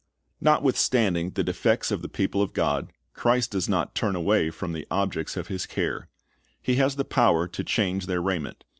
[0.39, 4.87] Notwithstanding the defects of the people of God, Christ does not turn away from the
[4.89, 6.09] objects of His care.
[6.59, 8.63] He has the power to change their raiment.